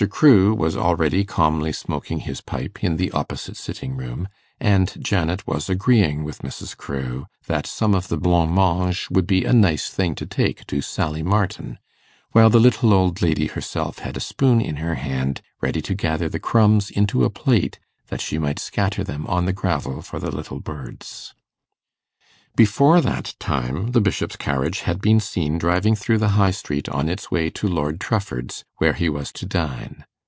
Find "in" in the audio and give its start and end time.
2.83-2.97, 14.59-14.77